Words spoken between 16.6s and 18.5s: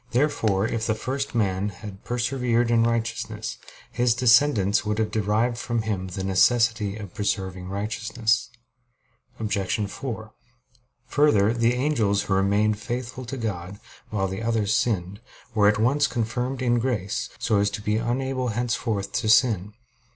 in grace, so as to be unable